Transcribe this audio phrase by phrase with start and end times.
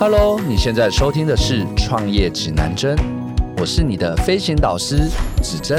[0.00, 2.96] Hello，你现在收听的是《创业指南针》，
[3.58, 5.10] 我是你的飞行导师
[5.42, 5.78] 指针，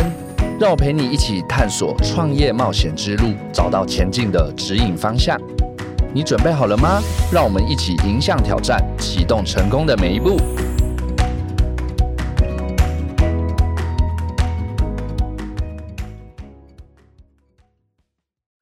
[0.59, 5.42] 让我陪你一起探索创业冒险之路，找到前进的指引方向。
[6.13, 7.01] 你准备好了吗？
[7.33, 10.39] 让我们一起迎向挑战，启动成功的每一步。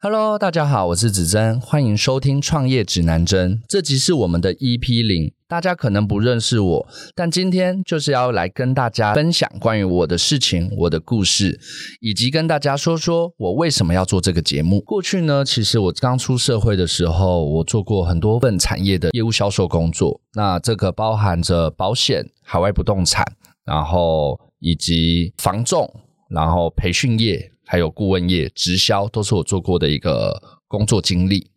[0.02, 3.62] Hello，大家好，我是子珍，欢迎收听创业指南针。
[3.68, 11.60] 这集是我们的 EP 零，大家可能不认识我，但今天就是要来跟大家分享关于我的事情、我的故事，
[12.00, 14.80] 以及跟大家说说我为什么要做这个节目。
[14.80, 23.26] 过去呢，其实我刚出社会的时候，我做过很多份产业的业务销售工作，那这个包含着保险、海外不动产，
[23.66, 25.94] 然后以及房仲，
[26.30, 27.52] 然后培训业。
[27.72, 31.52] 还有顾问业、直销，都是我做过的一个工作经历。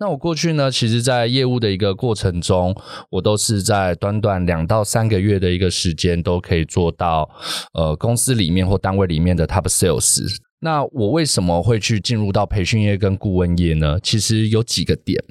[0.00, 2.74] 那我过去呢，其实，在业务的一个过程中，
[3.10, 7.30] 我都是在短短两到三个月的一个时间，都可以做到
[7.74, 10.20] 呃公司里面或单位里面的 top sales。
[10.58, 14.00] 那我为什么会去进入到培训业跟顾问业呢？
[14.02, 15.22] 其实有几个点，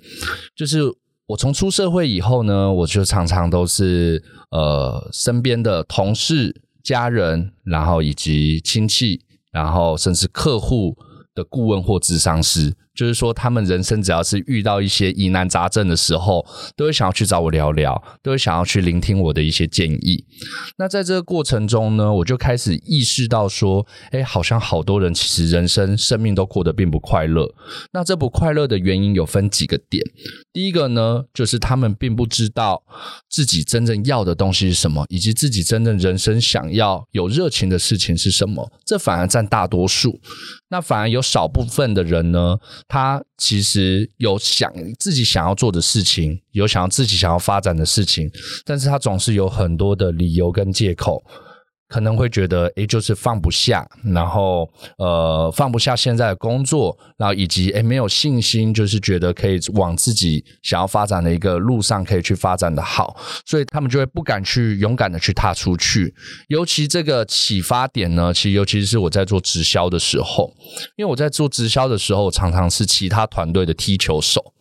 [0.55, 0.79] 就是
[1.27, 9.19] 我从出社会以后呢，我就常常都是呃身边的同事、家人，然后以及亲戚。
[9.55, 10.93] 然后，甚至客户
[11.33, 12.75] 的顾问或智商师。
[12.95, 16.45] 就是说，他们人生只要是遇到一些疑难杂症的时候，
[16.77, 20.25] 都会想要去找我聊聊，都会想要去聆听我的一些建议。
[20.77, 27.53] 那在这个过程中呢，我就开始意识到说，哎，好像好多人其实人生生命都过得并不快乐。
[27.91, 30.01] 那这不快乐的原因有分几个点。
[30.53, 32.81] 第一个呢，就是他们并不知道
[33.29, 38.71] 自己真正要的东西是什么，以及自己真正人生想要有热情的事情是什么。
[38.85, 40.21] 这反而占大多数。
[40.69, 42.57] 那反而有少部分的人呢。
[42.87, 48.29] 他其实有想自己想要做的事情，有想要自己想要发展的事情，
[48.63, 51.23] 但是他总是有很多的理由跟借口。
[51.87, 63.15] 可能会觉得，诶，就是放不下，然后呃，放不下现在的工作，然后以及诶，没有信心，就是觉得可以往自己想要发展的一个路上可以去发展的好，
[63.45, 66.13] 所以他们就会不敢去勇敢的去踏出去。
[66.47, 70.51] 尤其这个启发点呢，其实尤其是我在做直销的时候，
[70.95, 74.54] 因为我在做直销的时候，常常是其他团队的踢球手。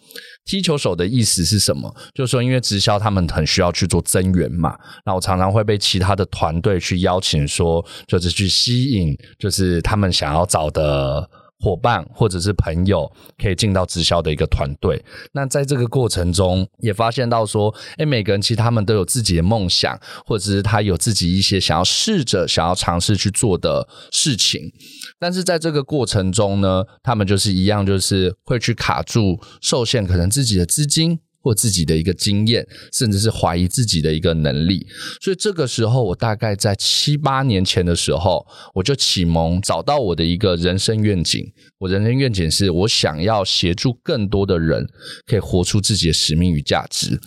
[0.44, 1.94] 踢球手的意思是什么？
[2.15, 11.28] 就是说，因为直销他们很需要去做增援嘛，那我常常会被其他的团队去邀请，说就是去吸引，就是他们想要找的。
[11.61, 24.73] 伙伴或者是朋友可以进到直销的一个团队，那在这个过程中也发现到说，哎，每个人其实他们都有自己的梦想，或者是他有自己一些想要试着想要尝试去做的事情，
[25.19, 31.21] 但是在这个过程中呢，他们就是一样，就是会去卡住、受限，可能自己的资金。
[31.44, 34.87] 或自己的一个经验，甚至是怀疑自己的一个能力，
[35.21, 41.53] 所以这个时候，我大概在七八年前的时候，我就启蒙找到我的一个人生愿景。
[41.81, 44.88] 我人生愿景是我想要协助更多的人，
[45.27, 47.21] 可以活出自己的使命与价值。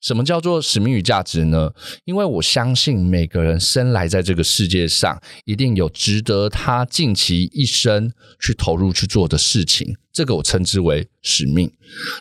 [0.00, 1.70] 什么叫做使命与价值呢？
[2.04, 9.96] 因为我相信每个人生来在这个世界上，一定有值得他尽其一生去投入去做的事情。
[10.12, 11.70] 这个我称之为使命。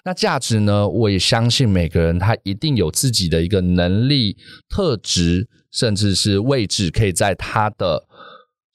[0.03, 0.87] 那价值呢？
[0.87, 4.37] 我也相信每个人他一定有自己的一个能力、
[4.69, 8.05] 特质，甚至是位置，可以在他的。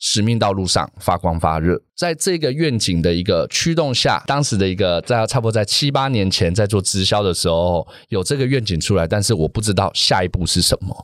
[0.07, 10.95] 使命道路上发光发热，在这个愿景的一个驱动下，当时的一个在差不多在七八年前在做直销的时候，有这个愿景出来，但是我不知道下一步是什么，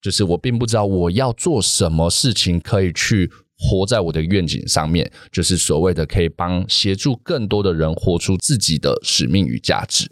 [0.00, 10.08] 就是我并不知道我要做什么事情可以去活在我的愿景上面，就是所谓的可以帮协助更多的人活出自己的使命与价值。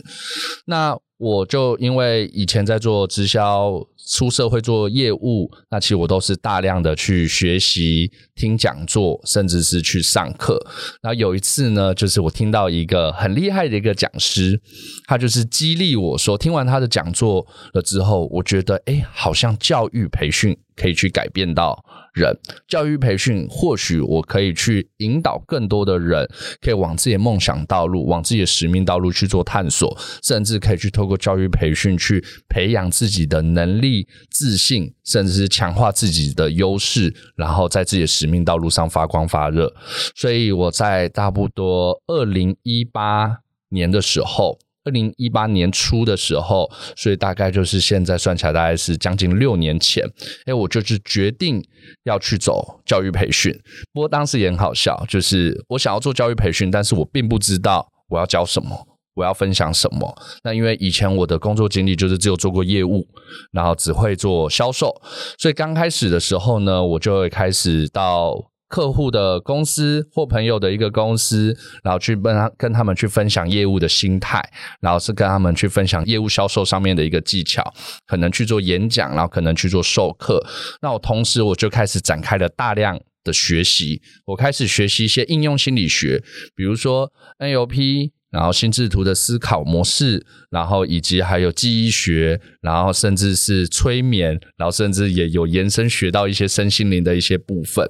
[0.66, 3.86] 那我就因为以前在做直销。
[4.06, 10.62] 出社会做业务，那其实我都是大量的去学习、听讲座，甚至是去上课。
[11.00, 14.60] 然后有一次呢，就是我听到一个很厉害的一个讲师，
[15.06, 21.84] 他就是激励我说，听完他的讲座了之后，我觉得哎，好像教育培训可以去改变到。
[22.14, 22.32] 人
[22.68, 26.24] 教育培训，或许我可以去引导更多的人，
[26.60, 39.74] 可以往自己的梦想道路、往自己的使命道路去做探索，甚至可以去透过教育培训去培养自己的能力、自信，甚至是强化自己的优势，然后在自己的使命道路上发光发热。
[40.14, 43.38] 所以我在差不多二零一八
[43.70, 44.60] 年的时候。
[44.84, 50.04] 二零一八年初的时候，所以大概就是现在算起来大概是将近六年前，
[50.44, 51.62] 哎，我就是决定
[52.04, 53.52] 要去走教育培训。
[53.92, 60.14] 不过当时也很好笑，就是我想要做教育培训，但是我并不知道我要教什么，我要分享什么？
[60.42, 63.06] 那因为以前我的工作经历就是只有做过业务，
[63.52, 64.94] 然后只会做销售，
[65.38, 68.34] 所以刚开始的时候呢，我就会开始到
[68.74, 74.42] 客户的公司或朋友的一个公司，然后去跟他跟他们去分享业务的心态，
[74.80, 77.62] 然后是跟他们去分享业务销售上面的一个技巧，
[78.04, 80.44] 可能去做演讲，然后可能去做授课。
[80.82, 86.20] 那我同时我就开始展开了大量的学习，我开始学习一些应用心理学，
[86.56, 88.10] 比如说 NLP。
[88.34, 97.88] 然后心智图的思考模式，然后以及还有记忆学，然后甚至是催眠，然后甚至也有延伸学到一些身心灵的一些部分。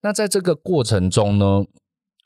[0.00, 1.64] 那在这个过程中呢？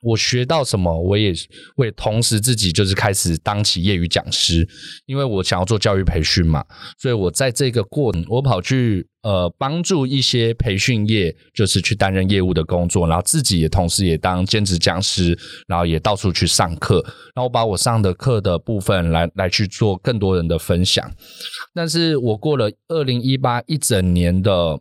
[0.05, 1.33] 我学到什么，我也
[1.77, 4.69] 会同时自己就是开始当起业余讲师，
[5.07, 6.63] 因为我想要做教育培训嘛，
[6.99, 17.03] 所以我在这个过程，我跑去呃帮助一些培训业，就是去担任业务的工作，然后自己也同时也当兼职讲师，然后也到处去上课，
[17.35, 21.11] 然后把我上的课的部分来来去做更多人的分享。
[21.73, 24.79] 但是我过了二零一八一整年的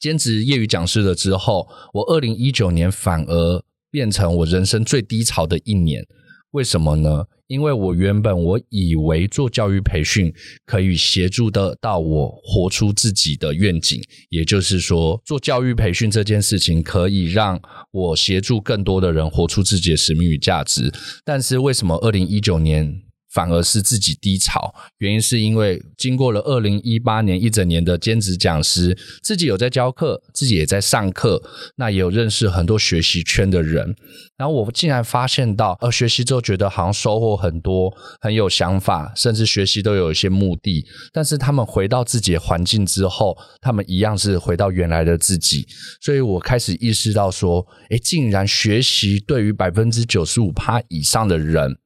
[0.00, 3.62] 兼职业余讲师了之后，我二零一九年反而。
[3.92, 6.04] 变成我人生最低潮的一年，
[6.50, 7.26] 为什么呢？
[7.46, 10.32] 因为我原本我以为做教育培训
[10.64, 14.00] 可以协助得到我活出自己的愿景，
[14.30, 17.60] 也就是说，做教育培训这件事情可以让
[17.90, 20.90] 我协助更多的人活出自己的使命与价值。
[21.26, 23.02] 但是为什么二零一九年？
[23.32, 31.42] 反而是自己低潮，原因是因为经过了二零一八年一整年的兼职讲师，自己有在教课，自己也在上课，
[31.76, 33.94] 那也有认识很多学习圈的人，
[34.36, 45.66] 然后我竟然发现到，呃，学习之后觉得好像收获很多，很有想法，甚至学习都有一些目的，但是他们回到自己的环境之后，他们一样是回到原来的自己，
[46.00, 51.78] 所以我开始意识到说，诶，竟然学习对于百分之九十五趴以上的人。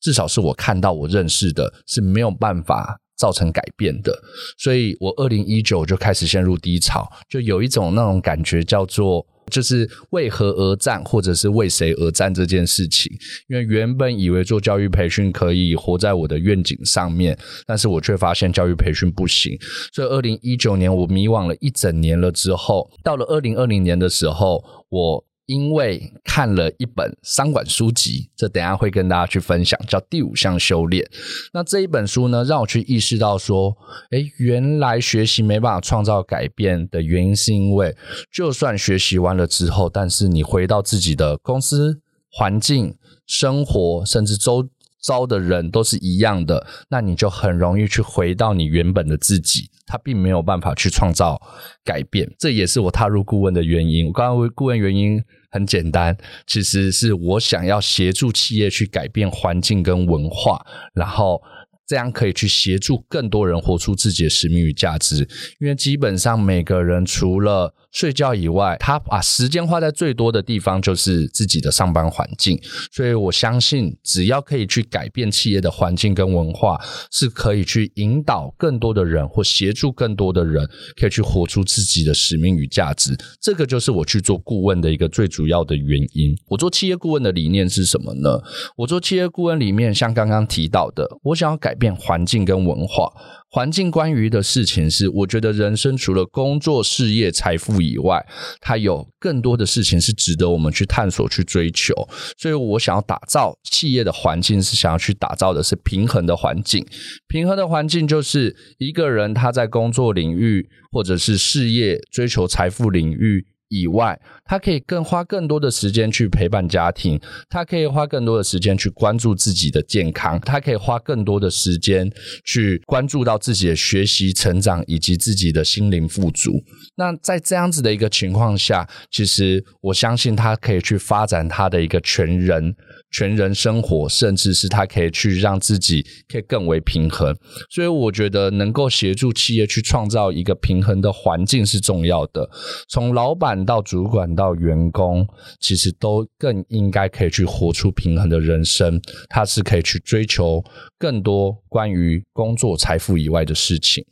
[0.00, 4.16] 至少是我看到、我认识的，是没有办法造成改变的。
[4.58, 13.10] 所以我二零一九就开始陷入低潮，就有一种那种感觉，叫做就是为何而战，或者是为谁而战这件事情。
[13.48, 19.58] 因为原本以为做教育培训可以活在我的愿景上面，但是我却发现教育培训不行。
[19.92, 25.24] 所以二零一九年我迷惘了一整年了之后，到了二零二零年的时候，我。
[25.46, 31.04] 因为看了一本商管书籍，这等下会跟大家去分享，叫《第五项修炼》。
[31.52, 33.76] 那这一本书呢，让我去意识到说，
[34.10, 37.96] 哎，原来学习没办法创造改变的原因，是因为
[38.32, 42.00] 就算学习完了之后，但是你回到自己的公司
[42.30, 42.96] 环境、
[43.26, 44.68] 生活，甚至周
[45.00, 49.70] 遭的人都是一样的，那你就很容易去回到你原本的自己。
[49.86, 51.40] 他并没有办法去创造
[51.84, 54.06] 改变，这也是我踏入顾问的原因。
[54.06, 56.16] 我刚刚顾问原因很简单，
[56.46, 61.40] 其实是我想要协助企业去改变环境跟文化，然后。
[61.88, 65.18] 这样可以去协助更多人活出自己的使命与价值，
[65.60, 72.60] 因为基本上每个人除了睡觉以外，他把时间花在最多的地方就是自己的上班环境。
[72.90, 76.78] 所以我相信，只要可以去改变企业的环境跟文化，
[77.12, 80.68] 是可以去引导更多的人或协助更多的人，
[81.00, 83.16] 可以去活出自己的使命与价值。
[83.40, 86.36] 这个就是我去做顾问的一个最主要的原因。
[86.48, 88.42] 我做企业顾问的理念是什么呢？
[88.76, 91.76] 我做企业顾问里面，像刚刚提到的，我想要改。
[91.76, 93.12] 变环境跟文化，
[93.56, 98.22] 环境关于的事情是，我觉得人生除了工作、事业、财富以外，
[98.60, 101.94] 它有更多的事情是值得我们去探索、去追求。
[102.36, 106.86] 所以我想要打造企业的环境，是想要去打造的是平衡的环境。
[107.28, 113.46] 平衡的环境就是一个人他在工作领域或者是事业追求财富领域。
[113.68, 122.10] 以外，他可以更花更多的时间去陪伴家庭，他可以花更多的时间去关注自己的健康，他可以花更多的时间
[122.44, 126.52] 去关注到自己的学习成长以及自己的心灵富足。
[126.96, 132.74] 那在这样子的一个情况下，其实我相信他可以去发展他的一个全人。
[133.12, 137.34] 全人生活，甚至是他可以去让自己可以更为平衡，
[137.70, 142.50] 所以我觉得能够协助企业去创造一个平衡的环境是重要的。
[142.88, 145.26] 从老板到主管到员工，
[145.60, 149.00] 其实都更应该可以去活出平衡的人生。
[149.28, 150.62] 他是可以去追求
[150.98, 154.04] 更多关于工作财富以外的事情。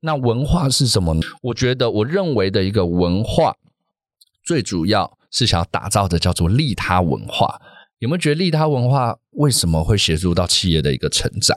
[0.00, 1.20] 那文化是什么呢？
[1.42, 3.54] 我觉得我认为的一个文化，
[4.44, 7.60] 最主要是想要打造的叫做利他文化。
[7.98, 11.56] 有没有觉得利他文化为什么会协助到企业的一个成长？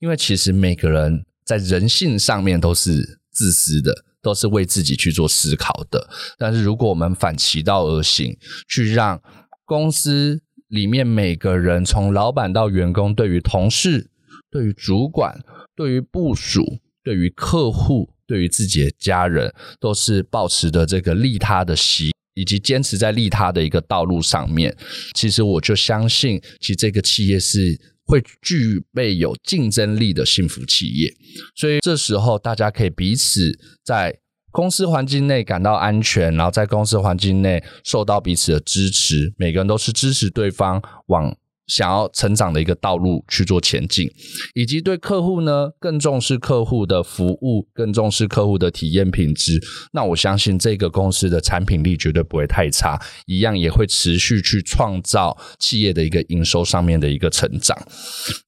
[0.00, 3.94] 因为其实每个人在人性上面都是自私的，
[4.26, 6.10] 都是为自己去做思考的。
[6.36, 8.36] 但是如果我们反其道而行，
[8.68, 9.22] 去让
[9.64, 14.10] 公司里面每个人，从老板到员工，对于同事、
[14.50, 15.38] 对于主管、
[15.76, 24.76] 对于部署、对于客户、对于自己的家人，都是保持的这个利他的习，以及坚持在利他的一个道路上面。
[25.14, 31.12] 其实我就相信，其实这个企业是会具备有竞争力的幸福企业。
[31.54, 34.18] 所以这时候大家可以彼此在。
[34.52, 41.36] 公司环境内感到安全，然后在公司环境内受到彼此的支持，每个人都是支持对方往
[41.66, 44.10] 想要成长的一个道路去做前进，
[44.54, 49.60] 以及对客户呢更重视客户的服务，更重视客户的体验品质。
[49.92, 57.76] 那我相信这个公司的产品力绝对不会太差，一样也会持续去创造企业的一个营收上面的一个成长。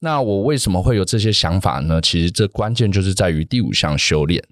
[0.00, 2.00] 那我为什么会有这些想法呢？
[2.00, 4.42] 其实这关键就是在于第五项修炼。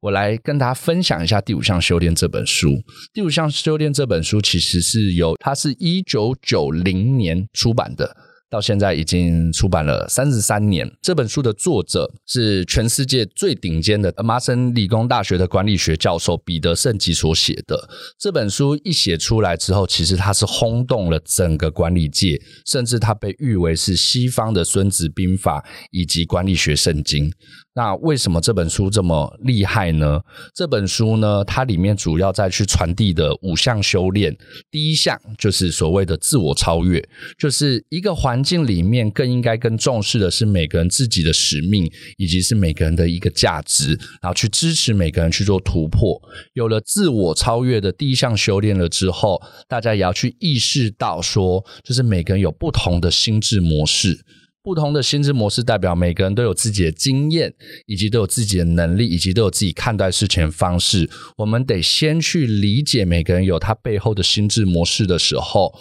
[0.00, 2.70] 我来跟大家分享一下《第五项修炼》这本书。
[3.12, 8.16] 《第五项修炼》这本书其实是由它是一九九零年出版的。
[8.50, 10.90] 到现在已经出版了三十三年。
[11.00, 17.88] 这本书的作者是全世界最顶尖的麻省理工大学的管理学教授彼得圣吉所写的。
[18.18, 25.60] 这本书一写出来之后，其实它是轰动了整个管理界，甚至它被誉为是西方的《孙子兵法》
[25.92, 27.32] 以及管理学圣经。
[27.72, 30.20] 那为什么这本书这么厉害呢？
[30.52, 34.36] 这本书呢，它里面主要在去传递的五项修炼，
[34.72, 38.39] 第一项就是所谓的自我超越，就是一个环。
[38.40, 43.88] 环境里面更应该更重视的是每个人自己的使命，以及是每个人的一个价值，
[44.22, 46.18] 然后去支持每个人去做突破。
[46.54, 54.24] 有了自我超越的第一项修炼了之后，大家也要去意识到说，就是每个人有不同的心智模式。
[54.62, 57.52] 不同的心智模式代表每个人都有自己的经验，
[57.86, 61.08] 以及都有自己的能力，以及都有自己看待事情的方式。
[61.38, 65.74] 我们得先去理解每个人有他背后的心智模式的时候，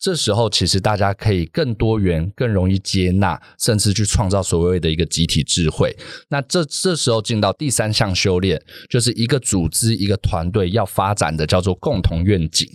[0.00, 5.94] 这时候其实大家可以更多元、更容易接纳，甚至去创造所谓的一个集体智慧。
[6.30, 12.66] 那这这时候进到第三项修炼，就是一个组织、一个团队要发展的叫做共同愿景。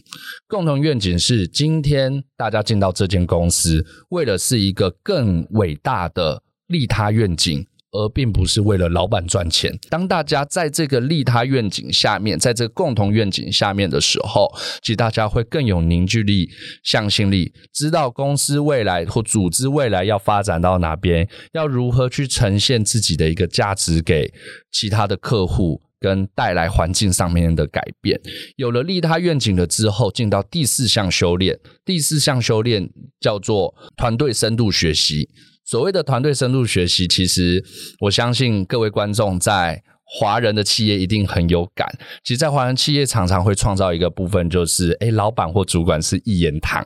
[0.48, 7.66] 共同愿景是今天大家进到这间公司，为了是一个更伟大的利他愿景，
[7.96, 9.78] 而并不是为了老板赚钱。
[9.90, 14.48] 当大家在这个利他愿景下面，在这个共同愿景下面的时候，
[14.82, 16.50] 其实大家会更有凝聚力、
[16.84, 24.34] 向心力，知道公司未来或组织未来要发展到哪边，要如何去呈现自己的一个价值给
[24.72, 28.20] 其他的客户，跟带来环境上面的改变。
[28.58, 31.58] 有了利他愿景了之后，进到第四项修炼。
[31.86, 35.30] 第四项修炼叫做团队深度学习。
[35.66, 37.66] 所谓的团队深度学习，其实
[38.02, 41.98] 我相信各位观众在华人的企业一定很有感。
[42.24, 46.86] 其实，在华人企业常常会创造一个部分，就是诶，老板或主管是一言堂。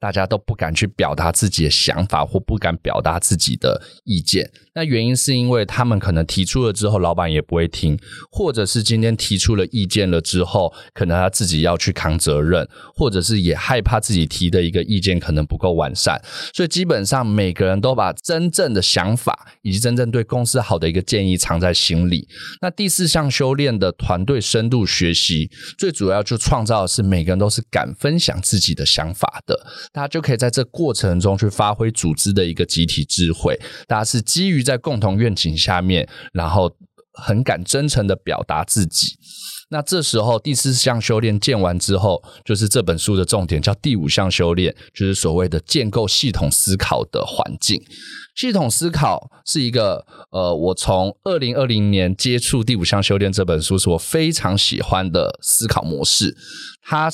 [0.00, 4.50] 大家都不敢去表达自己的想法，或不敢表达自己的意见。
[4.74, 7.98] 那原因是因为他们可能提出了之后，老板也不会听，
[8.30, 16.22] 或者是今天提出了意见了之后，可能他自己要去扛责任，或者是也害怕自己提的一个意见可能不够完善。
[16.54, 22.28] 所以基本上每个人都把真正的想法以及真正对公司好的一个建议藏在心里。
[22.60, 29.66] 那第四项修炼的团队深度学习，最主要就创造的是每个人都是敢分享自己的想法的。
[29.92, 33.58] 大家就可以在这过程中去发挥组织的一个集体智慧。
[33.86, 36.70] 大家是基于在共同愿景下面，然后
[37.12, 39.16] 很敢真诚的表达自己。
[39.70, 47.78] 那这时候第四项修炼建完之后，就是这本书的重点，叫第五项修炼，就是所谓的建构系统思考的环境。
[48.34, 56.34] 系统思考是一个呃，我从二零二零年接触第五项修炼这本书，是我非常喜欢的思考模式。
[56.80, 57.10] 它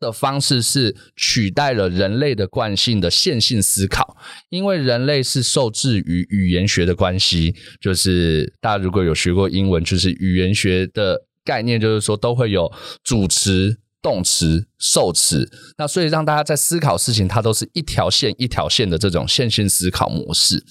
[0.00, 4.16] 的方式是取代了人类的惯性的线性思考，
[4.48, 14.66] 因为人类是受制于语言学的关系，就是大家如果有学过英文，就是语言学的概念，就是说都会有主词、动词。
[14.78, 20.62] 受持，那所以让大家在思考事情，它都是一条线一条线的这种线性思考模式。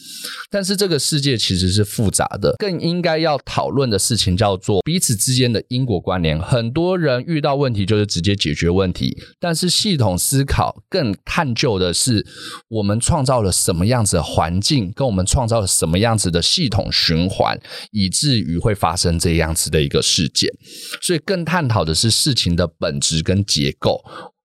[0.49, 6.39] 但是这个世界其实是复杂的，更应该要讨论的事情叫做彼此之间的因果关联。
[6.39, 12.25] 很多人遇到问题就是直接解决问题，但是系统思考更探究的是
[12.69, 17.59] 我们创造了什么样子的环境，跟我们创造了什么样子的系统循环，
[17.91, 20.49] 以至于会发生这样子的一个事件。
[21.01, 23.96] 所以更探讨的是事情的本质跟结构。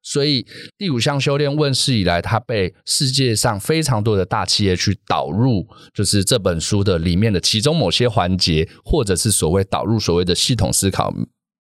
[0.02, 0.44] 所以
[0.76, 11.14] 第五项修炼问世以来，它被世界上非常多的大企业去导入，就是这本书的里面的其中某些环节，或者是所谓导入所谓的系统思考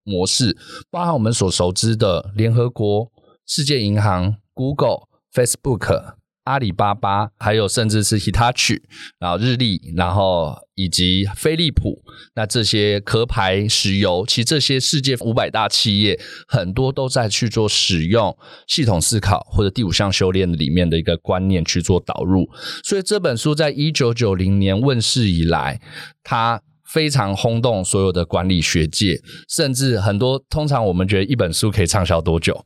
[0.03, 0.57] 模式，
[0.89, 3.11] 包含我们所熟知的联合国、
[3.45, 6.18] 世界银行、Google、Facebook。
[6.49, 8.79] 阿里巴巴，还有甚至是 Hitachi，
[9.19, 12.01] 然后日立，然后以及飞利浦，
[12.35, 22.49] 那这些壳牌石油，其实这些世界五百大企业，很多都在去做使用系统思考或者第五项修炼里面的一个观念去做导入。
[22.83, 25.79] 所以这本书在一九九零年问世以来，
[26.23, 32.65] 它非常轰动所有的管理学界，甚至很多通常我们觉得一本书可以畅销多久？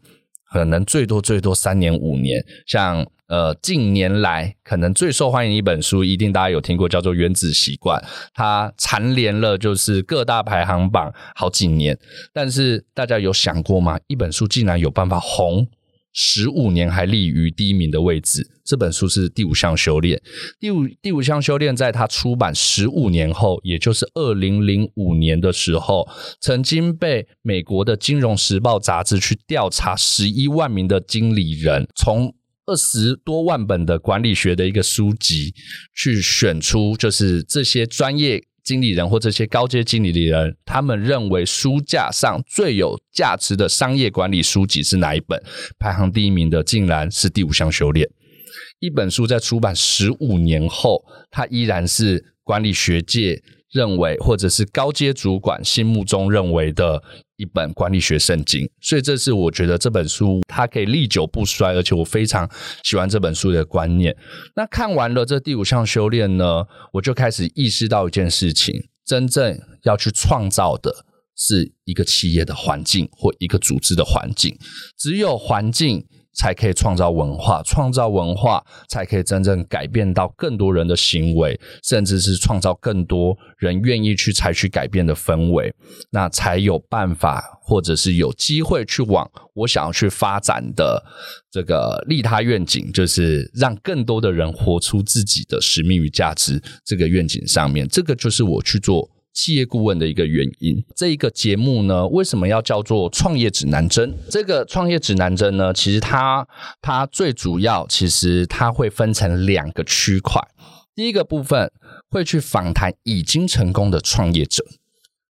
[0.54, 3.06] 可能最多最多三年五年，像。
[3.28, 8.00] 呃，近年来可能最受欢迎一本书，一定大家有听过，叫做《原子习惯》，
[8.32, 11.98] 它蝉联了就是各大排行榜好几年。
[12.32, 13.98] 但是大家有想过吗？
[14.06, 15.68] 一本书竟然有办法红
[16.12, 18.46] 十五年，还立于第一名的位置？
[18.64, 20.18] 这本书是《第五项修炼》。
[20.60, 26.08] 第五第五项修炼，在它出版十五年后，也就是二零零五年的时候，
[26.40, 32.34] 曾经被美国的《金融时报》杂志去调查十一万名的经理人，从
[32.66, 35.54] 二十多万本的管理学的一个书籍，
[35.94, 45.44] 去选出就是这些专业经理人或这些高阶经理的人，他们认为书架上最有价值的商业管理书籍是哪一本？
[45.78, 48.08] 排行第一名的竟然是《第五项修炼》。
[48.80, 53.42] 一本书在出版十五年后，它依然是管理学界。
[53.74, 57.02] 认为，或者是高阶主管心目中认为的
[57.38, 62.48] 一本管理学圣经，所以这是我觉得这本书它可以历久不衰，而且我非常
[62.84, 64.16] 喜欢这本书的观念。
[64.56, 70.94] 那看完了这第五项修炼呢，我就开始意识到一件事情：真正要去创造的
[71.36, 74.56] 是一个企业的环境或一个组织的环境，
[75.00, 76.06] 只有环境。
[76.34, 85.74] 才可以创造文化，创造文化才可以真正改变到更多人的行为，甚至是创造更多人愿意去采取改变的氛围，
[86.10, 91.04] 那才有办法，或者是有机会去往我想要去发展的
[91.52, 99.13] 这个利他愿景，就是让更多的人活出自己的使命与价值这个愿景上面，这个就是我去做。
[99.34, 104.14] 企业顾问的一个原因，这一个节目呢，为什么要叫做创业指南针？
[104.30, 106.48] 这个创业指南针呢，其实它
[106.82, 110.40] 它最主要，其实它会分成两个区块。
[110.96, 111.72] 第一个部分
[112.10, 114.64] 会去访谈已经成功的创业者，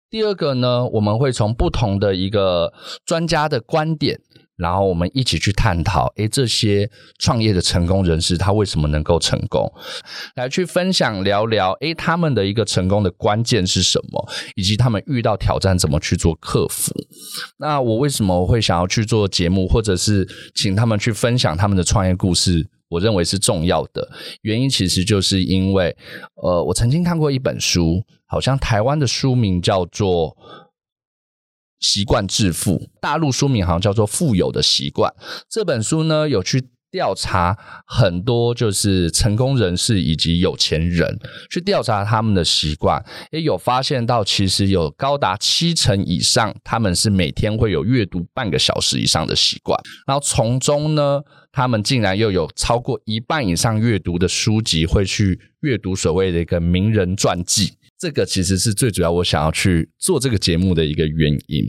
[0.10, 2.74] 第二个呢，我们会从不同的一个
[3.06, 4.20] 专家的观点。
[4.64, 9.70] 然后我们一起去探讨，诶，这些创业的成功人士他为什么能够成功？
[10.36, 16.94] 来去分享聊聊，诶，他们的一个成功的关键是什么，以及他们遇到挑战怎么去做克服？
[17.58, 22.70] 那我为什么会想要去做节目，或者是请他们去分享他们的创业故事？
[22.88, 24.08] 我认为是重要的
[24.44, 25.94] 原因，其实就是因为，
[26.42, 30.38] 呃，我曾经看过一本书，好像台湾的书名叫做。
[31.84, 35.12] 习惯致富，大陆书名好像叫做《富有的习惯》。
[35.50, 41.20] 这本书呢，有去调查很多就是成功人士以及有钱人，
[41.52, 49.78] 去调查他们的习惯，也有发现到，其实有高达七成以上，他们是每天会有阅读半个小时以上的习惯。
[50.08, 57.74] 然后从中呢，他们竟然又有超过一半以上阅读的书籍会去阅读所谓的一个名人传记。
[58.04, 61.64] 这个其实是最主要我想要去做这个节目的一个原因，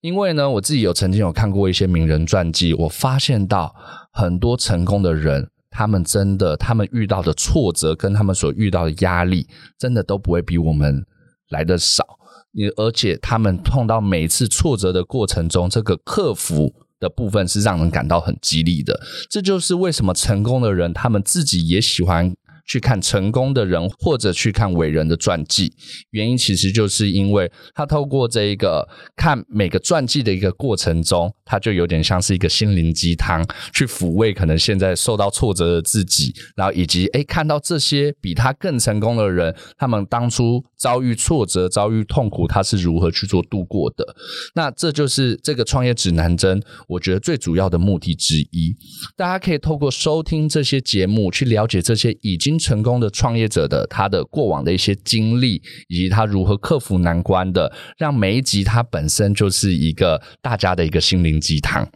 [0.00, 3.72] 因为呢，我自己有曾经有看过一些名人传记，我发现到
[4.12, 9.46] 很多成功的人，他们真的，他们遇到的挫折跟他们所遇到的压力，
[9.78, 11.06] 真的都不会比我们
[11.50, 12.04] 来的少。
[12.50, 19.00] 你而且他们碰到每一次挫折的过程中，这个克服的部分是让人感到很激励的。
[19.30, 22.34] 这就是为什么成功的人，他们自己也喜欢。
[22.66, 25.72] 去看成功的人，或者去看伟人的传记，
[26.10, 44.16] 原因其实就是因为他透过这一个看每个传记的一个过程中，他就有点像是一个心灵鸡汤，去抚慰可能现在受到挫折的自己，然后以及诶看到这些比他更成功的人，他们当初遭遇挫折、遭遇痛苦，他是如何去做度过的。
[44.54, 48.74] 那这就是这个创业指南针，我觉得最主要的目的之一。
[49.16, 61.88] 大家可以透过收听这些节目，去了解这些已经成功的创业者的他的过往的一些经历，以及他如何克服难关的，让每一集它本身就是一个大家的一个心灵鸡汤。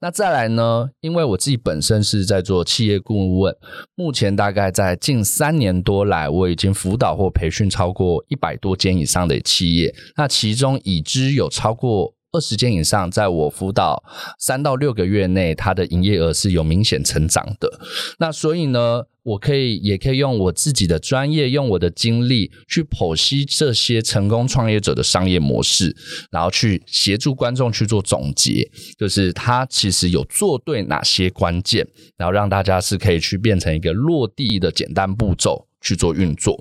[0.00, 0.90] 那再来呢？
[1.00, 3.56] 因为我自己本身是在做企业顾问，
[3.94, 12.14] 目前大概在近三年多来，我已经辅导或培训超过一百多间以上的企业，那其中已知有超过。
[12.34, 14.02] 二十间以上，在我辅导
[14.40, 17.80] 三到六个月内，它的营业额是有明显成长的。
[18.18, 25.94] 那所以呢，我可以也可以用我自己的专业，用我的经历去剖析这些成功创业者的商业模式，
[26.32, 28.68] 然后去协助观众去做总结，
[28.98, 35.68] 就是他其实有做对哪些关键，然后让大家是可以去变成一个落地的简单步骤。
[35.84, 36.58] 去做运作，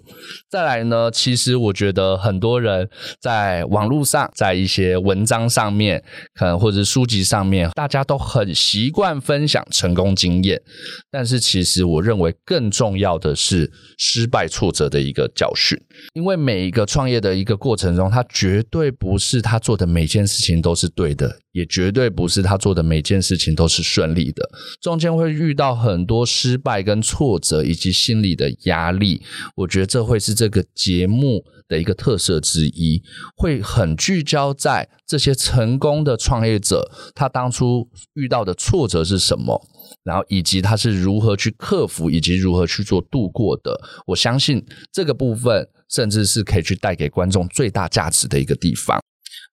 [0.50, 1.10] 再来呢？
[1.10, 2.88] 其实我觉得很多人
[3.22, 6.04] 在网络上，在一些文章上面，
[6.36, 10.62] 可能或者书籍上面，大家都很习惯分享成功经验。
[11.10, 15.80] 但是，其实我认为更重要的是失败挫折的一个教训。
[16.14, 24.50] 因为每一个创业的一个过程中，他绝对不是他做的每件事情都是对的，也绝对不是他做的每件事情都是顺利的，
[24.82, 29.22] 中间会遇到很多失败跟挫折，以及心理的压力。
[29.56, 33.02] 我觉得这会是这个节目的一个特色之一，
[33.38, 39.62] 会很聚焦在这些成功的创业者，他当初遇到的挫折是什么，
[40.04, 43.80] 然后以及他是如何去克服，以及如何去做度过的。
[44.08, 49.00] 我相信这个部分，甚至是可以去带给观众最大价值的一个地方。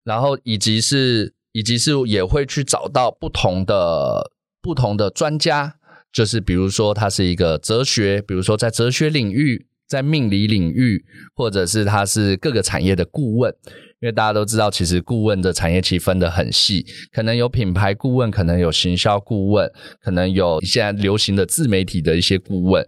[0.03, 4.31] 然后以及是，以及是也会去找到不同的
[4.63, 5.77] 不同的专家。
[6.13, 13.55] 就是比如说，他是一个哲学，比如说在哲学领域，在命理领域，或者是他是各个产业的顾问。
[14.01, 19.71] 因为大家都知道，其实顾问的产业其实分得很细，可能有品牌顾问，可能有行销顾问，
[20.03, 22.85] 可能有现在流行的自媒体的一些顾问，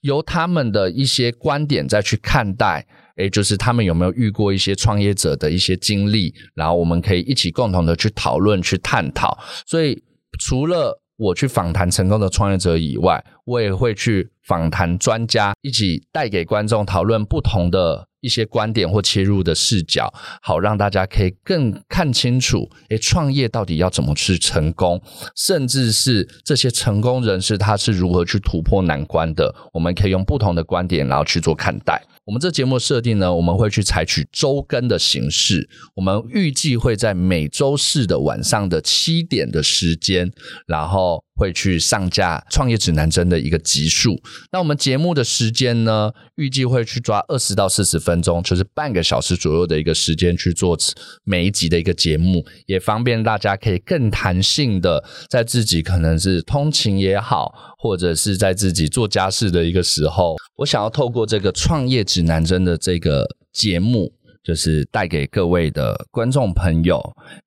[0.00, 2.84] 由他们的一些观点再去看待，
[3.16, 9.38] 诶，就是他们有没有遇过一些创业者的一些经历，然后我们可以一起共同的去讨论、去探讨。
[9.66, 10.02] 所以
[10.38, 25.02] 除了我去访谈成功的创业者以外，我也会去访谈专家，一起带给观众讨论不同的一些观点或切入的视角，好让大家可以更看清楚，诶，创业到底要怎么去成功，
[25.34, 32.02] 甚至是这些成功人士他是如何去突破难关的，我们可以用不同的观点，然后去做看待。
[32.24, 35.68] 我们这节目设定呢，我们会去采取周更的形式。
[35.94, 40.32] 我们预计会在每周四的晚上的七点的时间，
[40.66, 44.18] 然后会去上架《创业指南针》的一个集数。
[44.50, 50.76] 那我们节目的时间呢，预计会去抓二十到四十分钟，就是半个小时左右的一个时间去做
[51.24, 62.06] 每一集的一个节目，也方便大家可以更弹性的在自己可能是通勤也好，或者是在自己做家事的一个时候，我想要透过这个创业。
[62.06, 67.02] 指南针的这个节目，就是带给各位的观众朋友，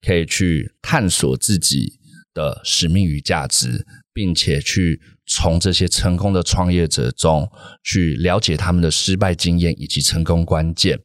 [0.05, 1.98] 可以去探索自己
[2.39, 7.45] 的使命与价值，并且去从这些成功的创业者中
[7.83, 10.97] 去了解他们的失败经验以及成功关键，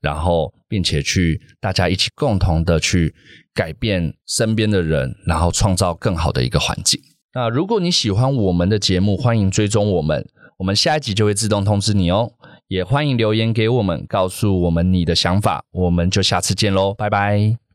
[0.00, 3.14] 然后并且去大家一起共同的去
[3.54, 7.00] 改变身边的人，然后创造更好的一个环境。
[7.34, 10.26] 那如果你喜欢我们的节目，欢迎追踪我们，
[10.58, 12.32] 我们下一集就会自动通知你哦。
[12.66, 17.69] 也欢迎留言给我们，告诉我们你的想法，我们就下次见喽，拜拜。